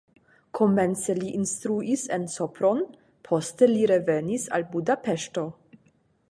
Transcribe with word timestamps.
Komence 0.59 1.13
li 1.17 1.27
instruis 1.39 2.05
en 2.17 2.25
Sopron, 2.37 2.81
poste 3.29 3.69
li 3.75 3.85
revenis 3.93 4.49
al 4.59 4.67
Budapeŝto. 4.73 5.47